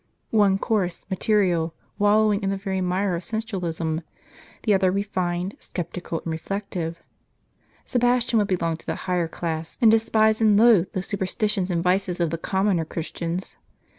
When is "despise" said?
9.91-10.41